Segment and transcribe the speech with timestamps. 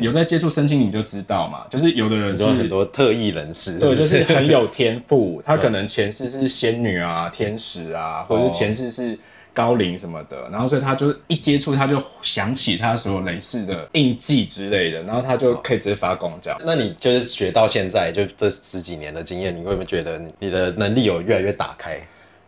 [0.00, 9.18] 有在接触身心灵就知道嘛，就是有的人是很多特异人士，对，不就是很有天赋， 他可能前世是仙女啊、天使啊，或者是前世是
[9.54, 16.60] 高龄什么的，然后所以他就一接触他就想起他所有类似的印记之类的，然后他就可以直接发光这样。
[16.64, 21.98] 那你就是学到现在，就这十几年的经验，你会不会觉得你你的能力有越来越打开？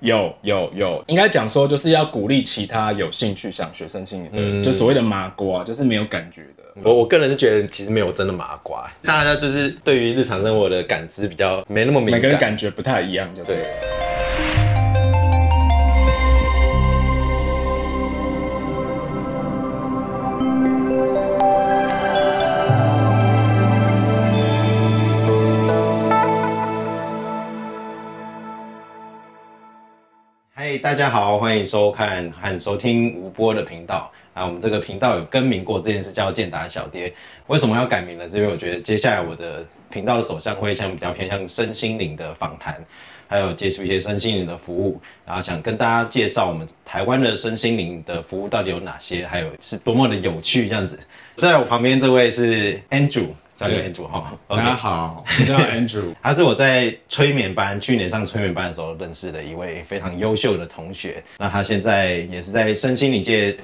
[0.00, 6.64] 有有有，应该讲说就是要鼓励其他有兴趣想学生心理的，嗯就所谓的麻瓜，就是没有感觉的。
[6.84, 12.56] 我我个人是觉得其实没有真的麻瓜，大家就是对于日常生活的感知比较没那么敏感每个人感。
[12.58, 13.66] 觉不太一样，就对对
[30.88, 34.10] 大家好，欢迎收看和收听吴波的频道。
[34.32, 37.12] 啊，我们这个频道有更名过，这件事叫健达小爹。
[37.46, 38.26] 为什么要改名呢？
[38.26, 42.82] 是因为我觉得接下来我的频道的走向会像比较偏向身心灵的访谈，
[43.26, 50.98] 还有接触一些身心灵的服务，然后想跟大家介绍我们台湾的身心灵的服务到底有哪些，还有是多么的有趣这样子。
[51.36, 53.26] 在我旁边这位是 Andrew，
[53.58, 54.38] 叫 Andrew 哈。
[54.46, 56.14] 大家好，我叫 Andrew。
[56.22, 61.20] 他是我在催眠班去年上催眠班的时候认识的一位非常优秀的同学。
[61.38, 63.56] 那他现在也是在身心灵界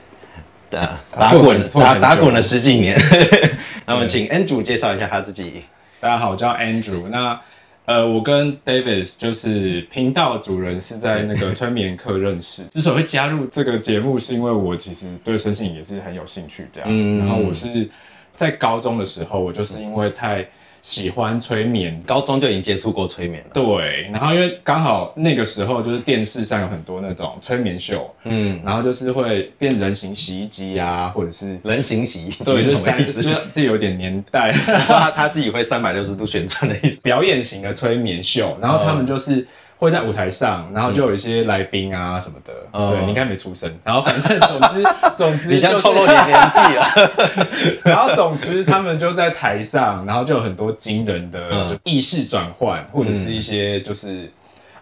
[0.68, 2.98] 的打滚打打滚了十几年。
[3.86, 5.62] 那我们请 Andrew 介绍一下他自己。
[6.00, 7.06] 大家好，我叫 Andrew。
[7.08, 7.40] 那
[7.84, 12.64] 呃，我跟 Davis 就是频道主人是在那个催眠课认识。
[12.72, 16.88] 之所以会加入这个节目，是因为我其实对身心灵也是很有兴趣这样。
[16.90, 17.88] 嗯然后我是
[18.36, 20.46] 在高中的时候，我就是因为太
[20.82, 21.98] 喜欢催眠。
[22.06, 23.50] 高中就已经接触过催眠了。
[23.54, 33.40] 对，然后因为刚好那个时候就是电视上有很多那种催眠秀，嗯，然后就是会变人形洗衣机啊，或者是人形洗衣机对，是三，什么意思？
[33.52, 34.52] 这有点年代。
[34.86, 37.00] 说他他自己会三百六十度旋转的意思。
[37.02, 39.46] 表演型的催眠秀，然后他们就是
[39.76, 42.52] 会在舞台上，然后就有一些来宾啊什么的。
[42.70, 44.84] 哦对你应该没出生，然后反正总之
[45.16, 47.80] 总之你这就是透露你的年纪了。
[47.84, 54.30] 然后总之他们就在台上，然后就有很多惊人的嗯就意识转换，或者是一些就是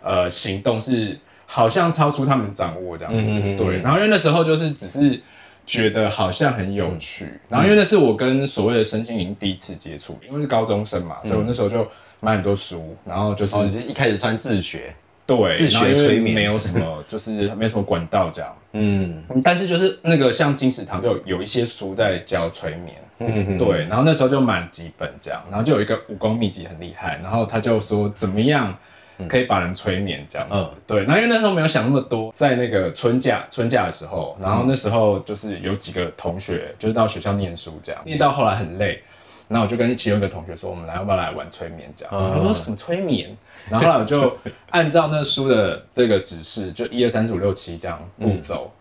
[0.03, 3.20] 呃行动是好像超出他们掌握这样子。
[3.20, 5.20] 嗯嗯嗯对，然后因为那时候就是只是。
[5.64, 11.86] 觉得好像很有趣，然后因为那是我跟所谓的身心灵第一次接触，因为是高中生嘛，所以我那时候就
[12.25, 14.94] 买很多书，然后就是、哦，你是一开始算自学。
[15.27, 16.34] 对，自学催眠。
[16.34, 18.56] 没有什么， 就是没什么管道这样。
[18.72, 19.22] 嗯。
[19.28, 28.77] 嗯但是就是那个像金石堂就有有一些书在教催眠，嗯嗯，对，然后那时候就买几本这样，然后就有一个武功秘籍很厉害，然后他就说怎么样
[29.28, 30.71] 可以把人催眠这样子，嗯。
[30.87, 39.03] 对，然后因为那时候没有想那么多，在那个春假春假的时候，然后那时候就是有几个同学就是到学校念书这样，念到后来很累。
[39.52, 43.36] 然后我就跟其中一个同学说：“我们来要不要来玩催眠？”这样，嗯他说什么催眠？
[43.68, 44.36] 然后后来我就
[44.70, 48.72] 按照那书的这个指示，就一二三四五六七这样步骤，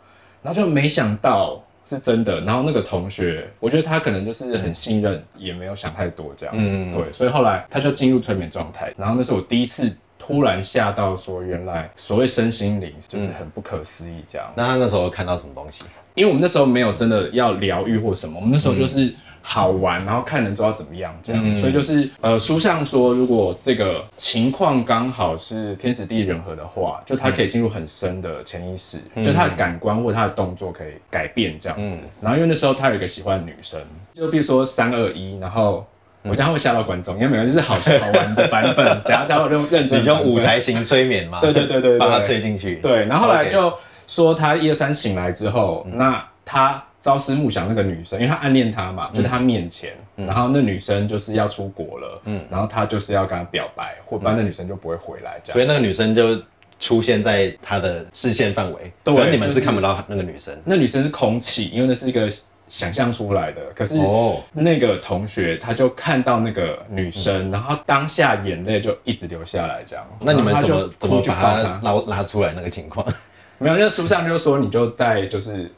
[0.42, 2.40] 然后就没想到是真的。
[2.42, 6.56] 然后那个同学，我觉得他可能就是很信任，也没有想太多这样。
[6.58, 8.94] 嗯对，所以后来他就进入催眠状态。
[8.98, 14.48] 然后那是我第一次突然吓到，说原来所谓身心灵就是很不可思议这样。
[14.56, 15.84] 那他那时候看到什么东西？
[16.14, 31.98] 因为我们那时候没有真的要疗愈或什么，我们那时候就是好玩，然后看能做到怎么样这样，嗯所以就是呃书上说，如果这个情况刚好是天时地利人和的话，就他可以进入很深的潜意识，就他的感官或他的动作可以改变这样子。
[32.22, 33.80] 然后因为那时候他有一个喜欢的女生，
[34.14, 35.86] 就比如说三二一，然后。
[36.24, 41.42] 我这样会吓到观众，因为每个人就是好好玩的版本， 等下才会用认真的你用版本舞台型催眠嘛？
[41.42, 42.76] 对对对对对帮他催进去。
[42.76, 43.74] 对，然后后来就
[44.08, 55.54] 说他一二三醒来之后，嗯那他朝思暮想那个女生，因为他暗恋她嘛，就在他面前，嗯然后那女生就是要出国了，嗯，然后他就是要跟她表白，或不然那女生就不会回来这样。
[55.54, 56.40] 所以那个女生就
[56.80, 60.56] 出现在他的视线范围，对可是你们是是看不到那个女生。
[60.64, 62.32] 那女生是空气，因为那是一个
[62.70, 70.06] 想象出来的，可是哦那个同学他就看到那个女生，然后当下眼泪就一直流下来这样。
[70.20, 73.06] 那你们怎么怎么去把她抱她捞拉出来那个情况？
[73.58, 75.72] 没有，那书上就说你就在就是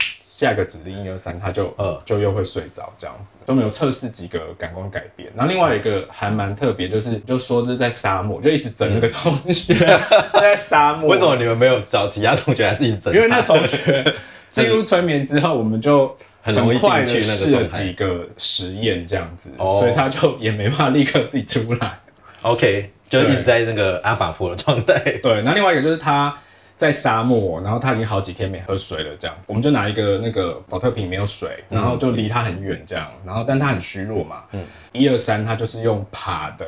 [0.44, 3.32] 下一个指令一二三，他就呃就又会睡着这样子。
[3.46, 9.74] 都没有测试几个感官改变，然后另外一个还蛮特别，就是就说是在沙漠，就一直整那个同学
[10.32, 11.10] 在沙漠。
[11.10, 11.36] 为什么？
[11.36, 13.14] 你们没有找其他同学，还是一直整？
[13.14, 14.02] 因为那同学
[14.48, 21.98] 进入催眠之后，我们就很容易快进去那个几个实验这样子，哦所以他就也没办法立刻自己出来。
[22.40, 24.98] OK，就一直在那个阿法波的状态。
[25.22, 26.34] 对，那另外一个就是他
[26.76, 36.66] 在沙漠，然后他已经好几天没喝水了，这样，我们就拿一个那个保特瓶没有水，然后就离他很远这样，然后但他很虚弱嘛，嗯，一二三，他就是用爬的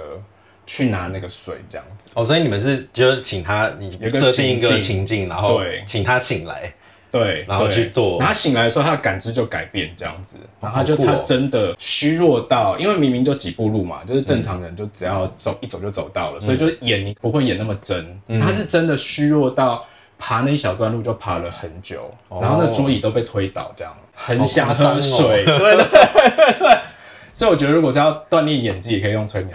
[0.65, 2.11] 去拿那个水这样子。
[2.15, 6.73] 哦，所以你们是就是请他，你设定一个情境，然后对请他醒来，
[7.11, 19.85] 对，然后去做他醒来的时候，他的感知就改变这样子，然后他就他真的虚弱到，因为明明就几步路嘛，就是正常人就只要走一走就走到了，所以就是演你不会演那么真，他是真的虚弱到
[20.19, 26.79] 爬那一小段路就爬了很久，然后那桌椅都被推倒，这样很想喝水， 对对对对。
[27.35, 29.55] 所以我觉得，如果是要锻炼演技，也可以用催眠。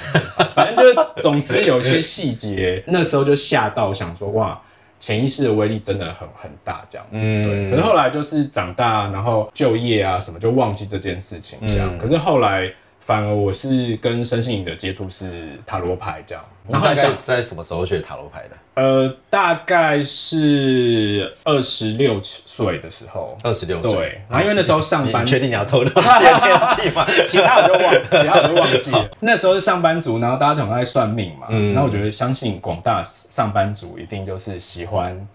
[0.53, 4.61] 反正就是，总之有一些细节， 那时候就吓到，想说哇，
[4.99, 7.07] 潜意识的威力真的很很大，这样。
[7.09, 11.89] 嗯对，可是后来就是长大，然后就业啊什么，就忘记这件事情这样。
[11.91, 12.71] 嗯可是后来
[13.03, 18.55] 反而我是跟身心灵的接触是塔罗牌这样，你大概在什么时候学塔罗牌的？
[18.73, 23.91] 呃大概是二十六岁的时候，二十六岁。
[23.91, 27.05] 对，然后因为那时候上班确定你要透露这个年纪吗？
[27.27, 29.09] 其他我就忘，其他我就忘记了。
[29.19, 31.47] 那时候是上班族，然后大家都很爱算命嘛。
[31.49, 35.27] 嗯然后我觉得相信广大上班族一定就是喜欢，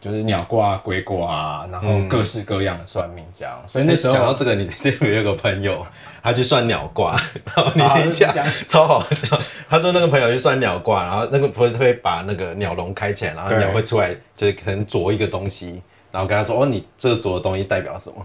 [0.00, 3.60] 就是鸟卦、龟卦啊，然后各式各样的算命这样。
[3.66, 5.84] 所以那时候讲到这个，你 这边有个朋友，
[6.22, 7.20] 他去算鸟卦，
[7.74, 9.38] 然后啊你讲这样超好笑。
[9.68, 18.16] 他说那个朋友去算鸟卦，然后那个朋友会把那个鸟笼开起来，然后鸟会出来，就是可能啄一个东西，然后跟他说：“哦，你这个啄的东西代表什么？”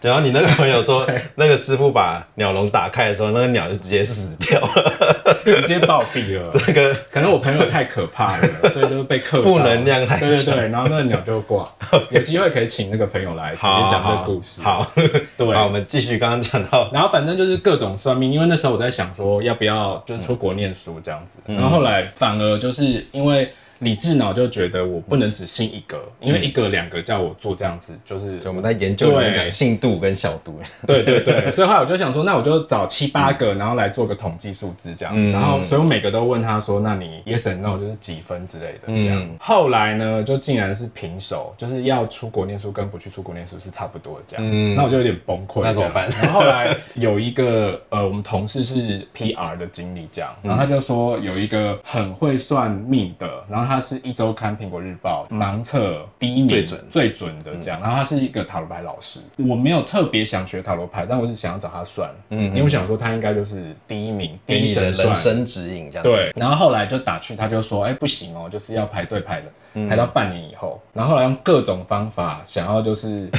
[0.00, 1.06] 然后你那个朋友说，
[1.36, 5.42] 那个师傅把鸟笼打开的时候，那个鸟就直接死掉了。
[5.44, 6.50] 直接暴毙了。
[6.66, 11.68] 那个可能我朋友太可怕了，所以就是被克负能量对对对，然后那个鸟就挂。
[12.10, 14.62] 有机会可以请那个朋友来直接讲这个故事。
[14.62, 14.90] 好，
[15.36, 15.54] 对。
[15.54, 29.36] 好，我们继续刚刚讲到，然后反正就是各种算命，因为那时候我在想说要不要就是出国念书这样子，然后后来反而就是因为理智脑就觉得我不能只信一个，因为一个两个叫我做这样子，就是就我们在研究里面对。
[29.36, 30.58] 讲信度跟小度。
[30.86, 35.32] 对对对， 所以后来我就想说，那我就找七八个，然后来做个统计数字这样，嗯。
[35.32, 39.18] 然后所以我每个都问他说，那你 yes and no 就是几分之类的这样。
[39.20, 44.74] 嗯后来呢，就竟然是平手，就是要出国念书跟不去出国念书是差不多的这样，嗯。
[44.74, 46.08] 那我就有点崩溃，那怎么办？
[46.10, 65.14] 然后后来有一个呃，我们同事是 PR 的经理这样，然后他就说有一个很会算命的，然后他是一周刊苹果日报盲测第一名最准最准的这样，然后他是一个塔罗牌老师，我没有特别想学塔罗牌，但我是想要找他算，嗯，因为我想说他应该就是第一名，第一神算人。
[65.14, 66.02] 生指引，这样。
[66.02, 70.80] 对，然后后来就打去，他就说，哎、不行哦，就是要排队排了，排到半年以后。
[70.92, 73.30] 然后后来用各种方法想要就是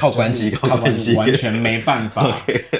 [0.00, 2.34] 靠关系，靠关系， 完全没办法。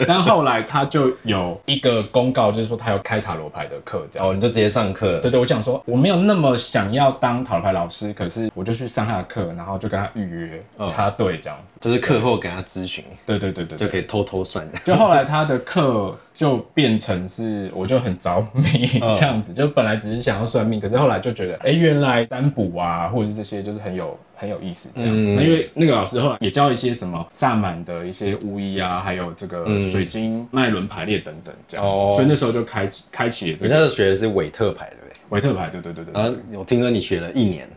[0.08, 4.26] 但后来他就有一个公告，就是说他有开塔罗牌的课，这样。
[4.26, 5.19] 哦，你就直接上课。
[5.20, 11.76] 对对，我想说我没有那么想要当塔罗牌老师，可是我就去上他的课，然后就跟他预约插队这样子。
[11.78, 13.87] 就是课后给他咨询，对对对对对。
[13.87, 14.67] 就可以偷偷算。
[14.82, 18.88] 就后来他的课就变成是，我就很着迷
[19.19, 19.52] 这样子。
[19.52, 25.34] 就本来只是想要算命，可是后来就觉得，哎、原来占卜啊，或者是这些就是很有很有意思这样。
[25.37, 31.87] 那、因为那个老师后来也教一些什么萨满的一些巫医啊，还有这个水晶脉轮排列等等这样。
[31.87, 35.20] 哦所以那时候就开启开启你那时候学的是韦特牌，对不对？
[35.28, 36.22] 维特牌，对对对对对。
[36.22, 37.69] 然后我听说你学了一年，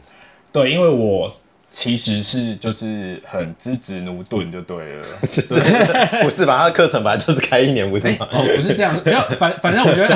[0.54, 1.30] 对，因为我
[1.75, 5.06] 其实是就是很资质奴钝就对了。
[6.22, 6.60] 不是吧？
[6.60, 8.28] 他的课程本来就是开一年，不是吗？
[8.31, 10.16] 哦，不是这样，不要，反反正我觉得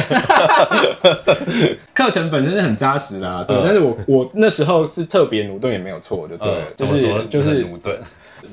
[1.95, 3.57] 课程本身是很扎实啦，对。
[3.57, 7.97] 嗯但是我我那时候是特别奴钝，也没有错，就对了，就是就是很驽钝，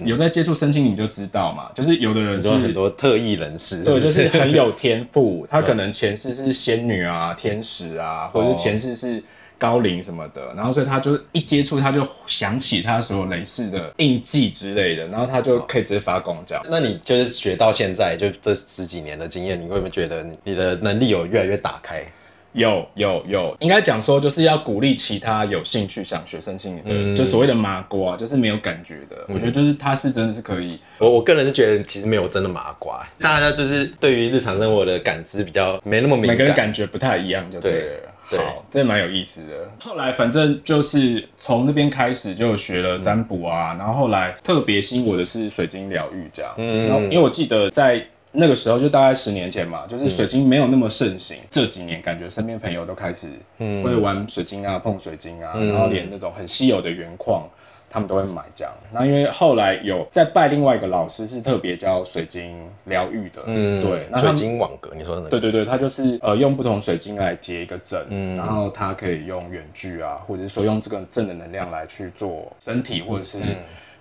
[0.03, 9.23] 有在接触身心你就知道嘛，就是有的人是很多特异人士，对，就是很有天赋，他可能 前世是仙女啊、天使啊，或者是前世是
[9.59, 16.65] 高龄什么的，然后所以他就一接触他就想起他所有类似的印记之类的，然后他就可以直接发光这样。
[16.69, 22.05] 那你就是学到现在，就这十几年的经验，你会不会觉得你你的能力有越来越打开？
[22.53, 29.25] 有有有，应该讲说就是要鼓励其他有兴趣想学生心理的，嗯就所谓的麻瓜，就是没有感觉的。
[29.29, 36.73] 我觉得就是他是真的是可以，我我个人是觉得其实没有真的麻瓜，大家就是对于日常生活的感知比较没那么敏感每个人感。
[36.75, 38.14] 觉不太一样，就对了。
[38.31, 39.71] 对好，这蛮有意思的。
[39.81, 46.53] 后来反正就是从那边开始就学了占卜啊，然后后来特别吸引我的是水晶疗愈这样。
[46.57, 53.29] 嗯，然后因为我记得在那个时候就大概十年前嘛，就是水晶没有那么盛行，这几年感觉身边朋友都开始
[53.59, 57.49] 会玩水晶啊、碰水晶啊，然后连那种很稀有的原矿。
[57.95, 58.73] 他们都会买这样。
[58.91, 73.39] 那因为后来有在拜另外一个老师是特别教水晶疗愈的，嗯，对，那水晶网格，你说的，对对对，他就是呃用不同水晶来结一个阵，嗯，然后他可以用远距啊，或者是说用这个正的能量来去做身体或者是。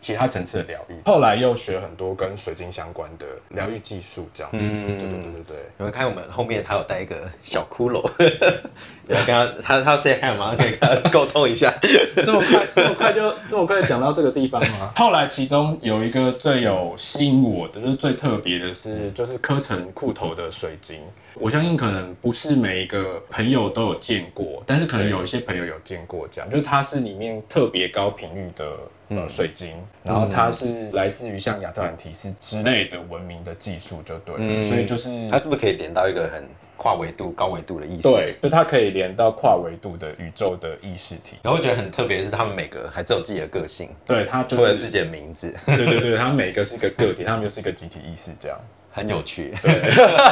[0.04, 4.58] 其他层次的疗愈，后来又学很多跟水晶相关的疗愈技术，这样子。
[4.60, 5.58] 嗯，对对对对对。
[5.78, 8.06] 你们看我们后面他有带一个小骷髅，
[9.08, 10.54] 你要跟他他他 say hi 吗？
[10.60, 11.74] 可以跟他沟通一下。
[12.26, 14.92] 这么快这么快就这么快讲到这个地方吗？
[14.98, 21.00] 后来其中有一个最有吸引我的，就是最特别的是，就是刻成裤头的水晶。
[21.36, 28.78] 我相信可能不是每一个朋友都有见过，但是可能有一些朋友有见过，这样就是它是里面特别高频率的
[29.10, 36.44] 呃水晶，然后它是来自于像亚特兰提斯之类的文明的技术，就对了，所以就是它是不是可以连到一个很
[36.78, 38.02] 跨维度、高维度的意识？
[38.04, 41.38] 对，就它可以连到跨维度的宇宙的意识体。
[41.42, 48.58] 然后我觉得很特别是，他们每个还是有自己的个性，对，它就是自己的名字，对对对，它每个是一个个体，他们又是一个集体意识，这样。
[48.96, 49.52] 很有趣，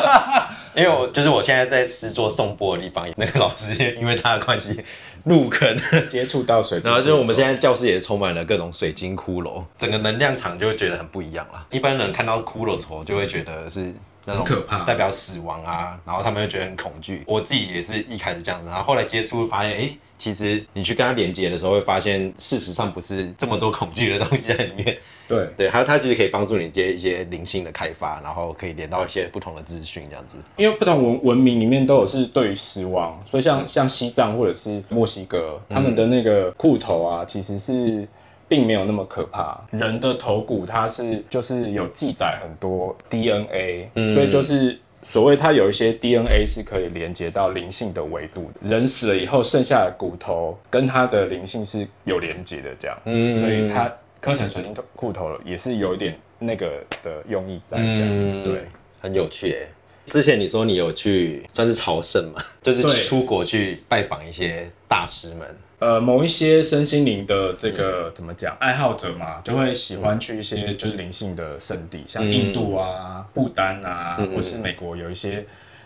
[0.75, 4.79] 因为我就是我现在在师座送钵的地方，那个老师因为他的关系
[5.24, 5.75] 入坑
[6.07, 11.65] 接触到水，然后就是我们现在教室也充满了各种水晶骷髅，整个能量场就会觉得很不一样了。
[11.71, 13.91] 一般人看到骷髅头就会觉得是
[14.25, 17.23] 那种可怕，代表死亡啊，然后他们会觉得很恐惧。
[17.25, 19.89] 我自己也是一开始这样子，然后后来接触发现，哎。
[20.21, 24.95] 其实你去跟他连接的时候，会发现事实上不是这么多恐惧的东西在里面。
[25.27, 30.37] 对对，还有它其实可以帮助你接一些灵性的开发，然后可以连到一些不同的资讯这样子。
[30.57, 38.07] 因为不同文文明里面都有是对于死亡，所以像像西藏或者是墨西哥，他们的那个裤头啊，其实是
[38.51, 39.58] 并没有那么可怕。
[39.72, 44.77] 人的头骨它是就是有记载很多 DNA，所以就是。
[45.03, 58.67] 所谓它有一些 DNA 是可以连接到灵性的维度的，人死了以后剩下的骨头跟它的灵性是有连接的，这样，嗯，所以它刻成水晶骨头也是有一点那个的用意在，这样，对，
[59.01, 59.67] 很有趣诶。
[60.05, 65.48] 之前你说你有去算是朝圣嘛，就是出国去拜访一些大师们。
[65.81, 75.43] 呃，某一些身心灵的这个怎么讲，爱好者嘛，就会喜欢去一些就是灵性的圣地，像印度啊、不丹啊，或是美国有一些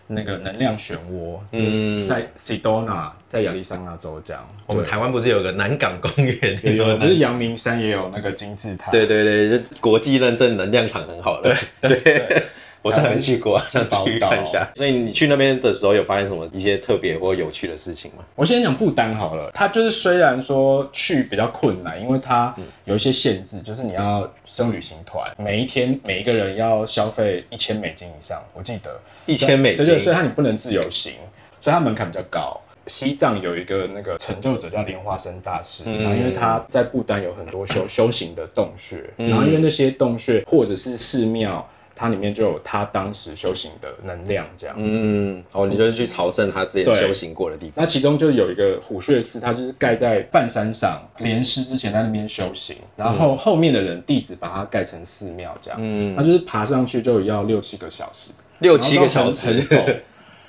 [0.07, 4.45] 那个能量漩涡，就是在 Sedona，在亚利桑那州这样。
[4.65, 6.59] 我们台湾不是有个南港公园？
[6.75, 8.91] 有，不是阳明山也有那个金字塔？
[8.91, 11.55] 对对对，就国际认证能量场很好的。
[11.79, 12.43] 对。
[12.85, 14.63] 我是没去过， 想去看一下。
[14.75, 18.23] 所以你去那边的时候，有发现什么一些特别或有趣的事情吗？
[18.35, 31.13] 我先讲不丹好了，它就是虽然说去比较困难，因为它有一些限制，就是你要升旅行团，每一天每一个人要消费一千美金以上，我记得一千美金，对对，所以它你不能自由行，
[31.59, 32.61] 所以它门槛比较高。
[32.85, 41.67] 西藏有一个那个成就者叫莲花生大师，然后因为他在不丹有很多修修行的洞穴，然后因为那些洞穴或者是寺庙。
[41.95, 44.75] 它里面就有他当时修行的能量，这样。
[44.77, 47.73] 嗯，哦，你就是去朝圣他之前修行过的地方。
[47.77, 55.79] 那其中就有一个虎穴寺，它就是盖在半山上，莲师之前在那边修行，然后后面的人弟子把它盖成寺庙，这样。
[55.81, 59.63] 嗯，他就是爬上去就要六七个小时，六七个小时，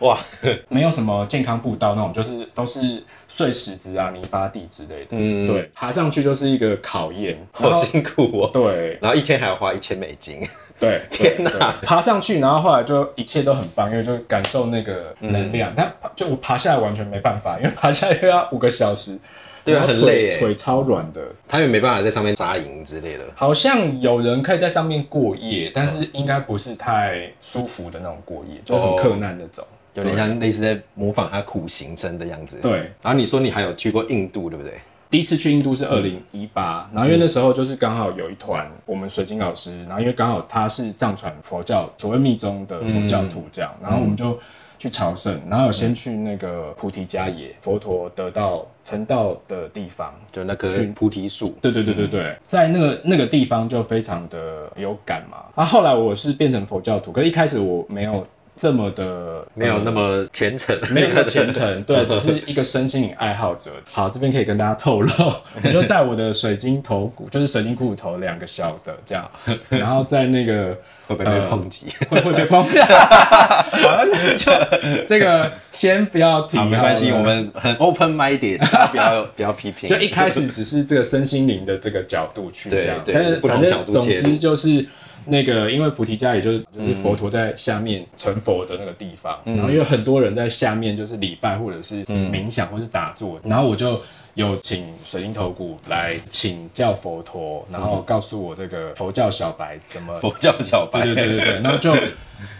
[0.01, 0.19] 哇，
[0.69, 5.09] 没有什么健康步道那种，就是都是碎石子啊、泥巴地之类的。
[5.11, 8.51] 嗯，对，爬上去就是一个考验，好辛苦哦。
[8.53, 10.41] 对，然后一天还要花一千美金。
[10.79, 11.75] 对， 天哪！
[11.81, 15.73] 爬上去，然后后来就一切都很棒，因为就感受那个能量。
[15.75, 19.19] 但就我爬下来完全没办法，因为爬下来又要五个小时，
[19.65, 21.23] 对，很累，腿超软的。
[21.49, 23.25] 他也没办法在上面扎营之类的。
[23.35, 32.59] 好像有人可以在上面过夜，但是应该不是太舒服的那种过夜，就很困难那种，有点像类似在模仿他苦行僧的样子。
[32.63, 32.91] 对。
[33.03, 34.75] 然后你说你还有去过印度，对不对？
[35.09, 44.37] 第一次去印度是二零一八，然后因为那时候就是刚好有一团我们水晶老师，然后因为刚好他是藏传佛教所谓密宗的佛教徒这样，然后我们就
[44.81, 51.57] 去朝圣，然后先去那个菩提迦耶，佛陀得到成道的地方，就那棵菩提树。
[51.63, 55.45] 对对对对对，在那个那个地方就非常的有感嘛。
[55.55, 58.27] 啊，后来我是变成佛教徒，可是一开始我没有。
[58.57, 63.71] 这么的没有那么虔诚，没有那么虔诚， 对，只是一个身心灵爱好者。
[63.93, 69.31] 好，这边可以跟大家透露，我就带我的水晶头骨，就是水晶骷头两个小的这样，
[69.69, 70.75] 然后在那个
[71.07, 71.87] 会不会被抨击？
[72.09, 72.79] 会会被抨击？
[72.81, 74.05] 好，
[74.39, 78.59] 就这个先不要提，没关系，我们很 open minded，
[78.91, 79.87] 不要不要批评。
[79.87, 84.87] 就一开始只是这个身心灵的这个角度去这样，但是反正总之就是。
[85.27, 94.01] 那个，因为菩提家也就是就是佛陀在下面成佛的那个地方，然后因为很多人在下面就是礼拜或者是冥想或是打坐，然后我就
[94.35, 101.95] 有请水晶头骨来请教佛陀，然后告诉我这个佛教小白怎么佛教小白，对对对对对，然后就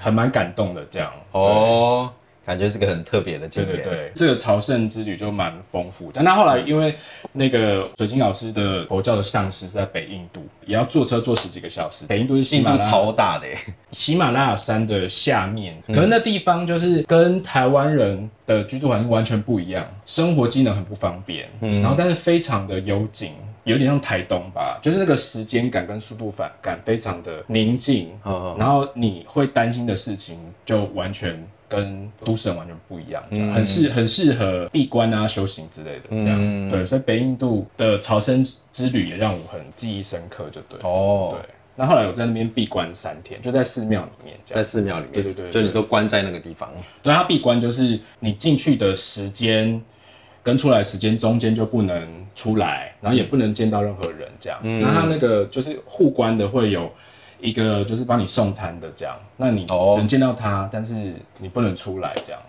[0.01, 1.13] 很蛮感动的这样。
[1.33, 2.11] 哦，
[2.47, 3.73] 感觉是个很特别的经验。
[3.73, 6.23] 对对对，这个朝圣之旅就蛮丰富的。
[6.23, 6.95] 那后来因为
[7.33, 12.07] 那个水晶老师的佛教的上师是在北印度，也要坐车坐十几个小时。
[12.07, 13.59] 北印度是喜印超大的耶，
[13.91, 23.33] 喜马拉雅山的下面，可能那地方就是跟台湾人的居住环境完全不一样，生活机能很不方便，嗯然后但是非常的幽静，
[23.65, 31.45] 有点像台东吧，就是那个时间感跟速度感感非常的宁静，嗯然后你会担心的事情就完全。
[31.69, 40.79] 跟都市人完全不一样，这样很适很适合闭关啊、修行之类的，这样、嗯对，所以北印度的朝圣之旅也让我很记忆深刻，就对。
[40.83, 44.65] 哦对，那后来我在那边闭关三天，就在寺庙里面这在。
[44.65, 49.81] 寺庙里面，对对对对就你都关在那个地方，对，它闭关就是你进去的时间
[50.43, 54.59] 跟出来时间中间就不能出来，然后也不能见到任何人这样。
[54.63, 56.91] 那它那个就是护关的会有
[57.47, 60.95] 一个就是帮你送餐的这样，那你哦只能见到他，但是
[61.39, 62.41] 你不能出来这样。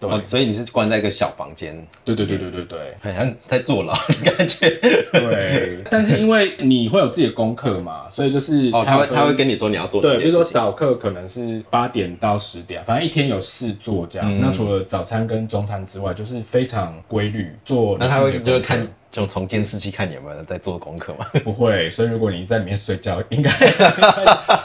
[0.00, 2.78] 对，哦，所以你是关在一个小房间，对对对对对对。
[3.02, 4.70] 好像在坐牢 的感觉。
[5.12, 14.40] 对，但是因为你会有自己的功课嘛，所以就是哦，他会他会跟你说你要做对，比如说早课可能是八点到十点，反正一天有四做这样。
[14.40, 18.40] 那除了早餐跟中餐之外，就是非常规律做那他会。
[18.40, 21.26] 就会看，就从监视器看你有没有在做功课嘛？
[21.42, 23.50] 不会，所以如果你在里面睡觉， 应该，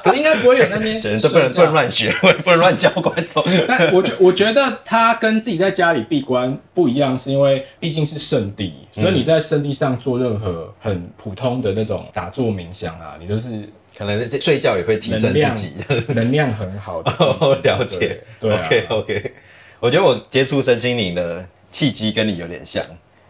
[0.04, 2.12] 可是应该不会有那边 人都不能不能乱学，
[2.44, 3.44] 不能乱教观众。
[3.68, 15.74] 但我觉我觉得他跟自己在家里闭关不一样，是因为毕竟是圣地，所以你在圣地上做任何很普通的那种打坐冥想啊，你就是可能睡觉也会提升自己。
[16.10, 17.12] 能量很好的。
[17.18, 18.22] 哦，了解。
[18.40, 19.34] 对 OK OK，
[19.80, 22.84] 我觉得我接触身心灵的契机跟你有点像。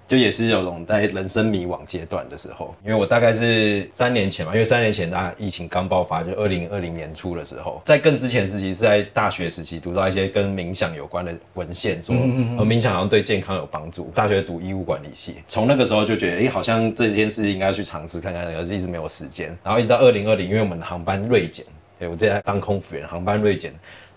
[0.07, 14.11] 就也是有种在人生迷惘阶段的时候，因为我大概是三年前嘛，因为三年前大家疫情刚爆发，就二零二零年初的时候，在更之前时期是在大学时期读到一些跟冥想有关的文献，说呃冥想好像对健康有帮助。
[14.13, 19.57] 大学读医务管理系，从那个时候就觉得，哎、好像这件事应该去尝试看看，可是一直没有时间。
[19.63, 21.65] 然后一直到二零二零，因为我们的航班锐减，
[21.97, 23.73] 对我之前当空服员，航班锐减。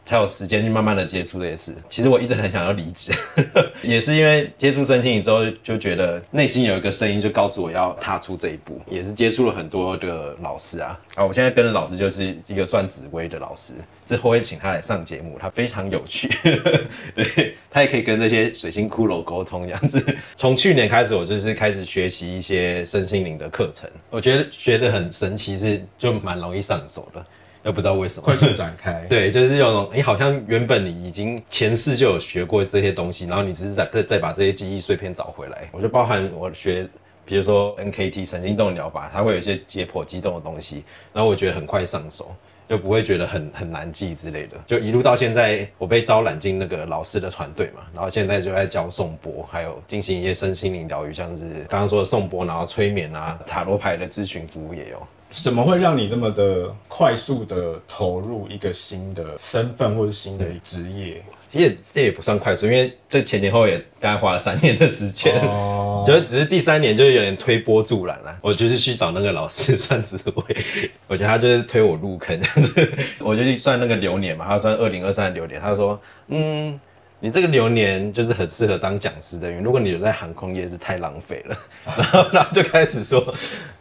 [0.08, 1.74] 才有时间去慢慢的接触这些事。
[1.90, 3.12] 其实我一直很想要离职，
[3.84, 8.80] 也是因为接触身心灵之后，就觉得内心有一个声音就告诉我要踏出这一步。
[8.88, 13.74] 也是接触了很多的老师啊，啊，我现在跟的老师就是一个算紫薇的老师，
[14.06, 16.26] 之后会请他来上节目，他非常有趣，
[17.14, 20.02] 对他也可以跟这些水星骷髅沟通这样子。
[20.36, 27.22] 从去年开始，我就是开始学习一些身心灵的课程，我觉得学的很神奇，是就蛮容易上手的。
[27.68, 29.04] 又不知道为什么快速展开。
[29.08, 35.68] 对，就是有种，哎、好像原本你已经前世就有学过这些东西，然后你只是在再再把这些记忆碎片找回来。
[35.70, 36.88] 我就包含我学，
[37.24, 42.34] 比如说 NKT 神经动疗法，它会有一些解剖激动的东西，然后我觉得很快上手。
[42.68, 55.06] 就不会觉得很很难记之类的，就一路到现在，我被招揽进那个老师的团队嘛，然后现在就在教颂钵，还有进行一些身心灵疗愈，像是刚刚说的颂钵，然后催眠啊、塔罗牌的咨询服务也有。
[55.30, 61.22] 怎么会让你这么的快速的投入一个新的身份或者新的职业？
[61.50, 65.34] 其实也这也不算快速，因为这前前后后也大概花了三年的时间。
[65.40, 70.56] 哦， 就只是第三年就是有点推波助澜了，我就是去找那个老师算职位，
[71.08, 76.78] 我觉得他就是推我入坑这样子， 我就去算那个流年嘛，他算二零二三流年，他说，嗯，
[77.20, 83.20] 你这个流年就是很适合当讲师的，因为如果你留在航空业是太浪费了， 然后然后就开始说，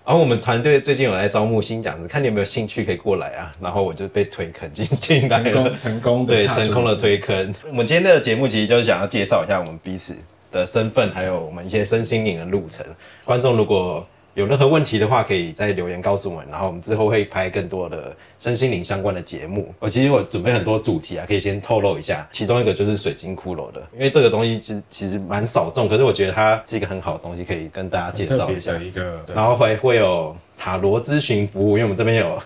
[0.04, 7.54] 然后我们团队最近有在招募新讲师，看你有没有兴趣可以过来啊，然后我就被推坑进进来了成功，成功的对，成功的推坑。
[7.68, 10.16] 我们今天的节目其实就是想要介绍一下我们彼此
[10.52, 12.84] 的身份，还有我们一些身心灵的路程。
[13.24, 14.04] 观众如果
[14.38, 19.74] 有任何问题的话，可以在留言告诉我们，然后我们之后会拍更多的身心灵相关的节目。
[19.80, 28.76] 我其实我准备很多主题啊，可以先透露一下，其中一个就是水晶骷髅的，因为这个东西其实其实蛮少众，可是我觉得它是一个很好的东西，可以跟大家介绍一下。
[28.78, 32.40] 一个，然后会会有塔罗咨询服务，因为我们这边有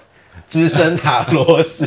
[0.46, 1.86] 资 深塔罗师，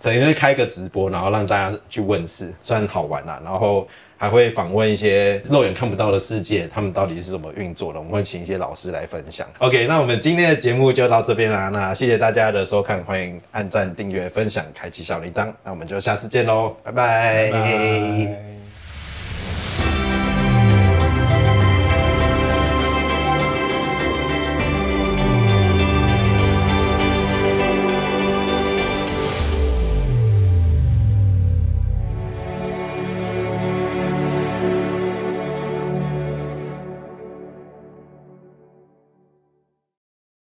[0.00, 3.38] 等于就是开个直播，然后让大家去问事，算好玩啦。
[3.44, 3.86] 然后
[4.22, 9.44] 还会访问一些肉眼看不到的世界，他们到底是怎么运作的，我们会请一些老师来分享。
[9.58, 11.70] OK，那我们今天的节目就到这边啦。
[11.70, 15.52] 那谢谢大家的收看，欢迎按赞、订阅、分享、开启小铃铛。
[15.64, 18.61] 那我们就下次见喽，拜拜拜拜。